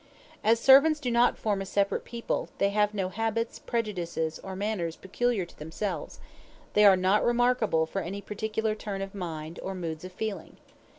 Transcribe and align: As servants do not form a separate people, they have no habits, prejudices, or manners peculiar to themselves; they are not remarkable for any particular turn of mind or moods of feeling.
As 0.43 0.59
servants 0.59 0.99
do 0.99 1.11
not 1.11 1.37
form 1.37 1.61
a 1.61 1.65
separate 1.67 2.05
people, 2.05 2.49
they 2.57 2.71
have 2.71 2.95
no 2.95 3.09
habits, 3.09 3.59
prejudices, 3.59 4.39
or 4.39 4.55
manners 4.55 4.95
peculiar 4.95 5.45
to 5.45 5.55
themselves; 5.59 6.19
they 6.73 6.85
are 6.85 6.97
not 6.97 7.23
remarkable 7.23 7.85
for 7.85 8.01
any 8.01 8.19
particular 8.19 8.73
turn 8.73 9.03
of 9.03 9.13
mind 9.13 9.59
or 9.61 9.75
moods 9.75 10.03
of 10.03 10.11
feeling. 10.11 10.57